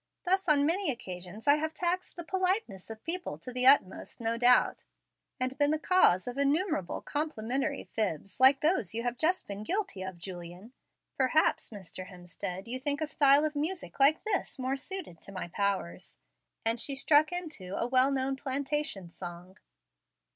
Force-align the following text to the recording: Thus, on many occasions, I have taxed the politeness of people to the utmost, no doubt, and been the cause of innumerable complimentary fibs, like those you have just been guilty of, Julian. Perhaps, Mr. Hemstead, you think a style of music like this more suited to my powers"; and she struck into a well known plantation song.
Thus, 0.25 0.49
on 0.49 0.65
many 0.65 0.89
occasions, 0.89 1.47
I 1.47 1.57
have 1.57 1.75
taxed 1.75 2.15
the 2.15 2.23
politeness 2.23 2.89
of 2.89 3.03
people 3.03 3.37
to 3.37 3.53
the 3.53 3.67
utmost, 3.67 4.19
no 4.19 4.35
doubt, 4.35 4.83
and 5.39 5.55
been 5.59 5.69
the 5.69 5.77
cause 5.77 6.25
of 6.27 6.39
innumerable 6.39 7.01
complimentary 7.03 7.83
fibs, 7.83 8.39
like 8.39 8.61
those 8.61 8.95
you 8.95 9.03
have 9.03 9.15
just 9.15 9.45
been 9.45 9.61
guilty 9.61 10.01
of, 10.01 10.17
Julian. 10.17 10.73
Perhaps, 11.17 11.69
Mr. 11.69 12.07
Hemstead, 12.07 12.65
you 12.67 12.79
think 12.79 12.99
a 12.99 13.05
style 13.05 13.45
of 13.45 13.55
music 13.55 13.99
like 13.99 14.23
this 14.23 14.57
more 14.57 14.75
suited 14.75 15.21
to 15.21 15.31
my 15.31 15.49
powers"; 15.49 16.17
and 16.65 16.79
she 16.79 16.95
struck 16.95 17.31
into 17.31 17.75
a 17.77 17.85
well 17.85 18.09
known 18.09 18.35
plantation 18.35 19.11
song. 19.11 19.59